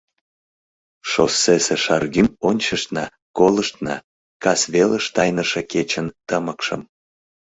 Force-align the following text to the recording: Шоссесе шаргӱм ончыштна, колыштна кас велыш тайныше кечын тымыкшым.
Шоссесе 1.09 1.75
шаргӱм 1.83 2.27
ончыштна, 2.47 3.05
колыштна 3.37 3.95
кас 4.43 4.61
велыш 4.73 5.05
тайныше 5.15 5.61
кечын 5.71 6.07
тымыкшым. 6.27 6.81